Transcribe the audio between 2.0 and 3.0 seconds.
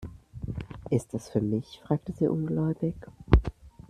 sie ungläubig.